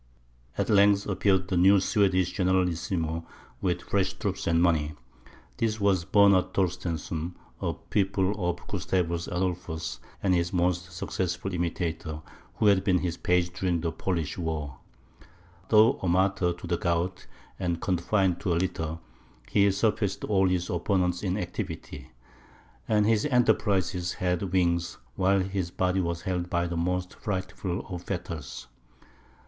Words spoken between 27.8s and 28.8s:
of fetters.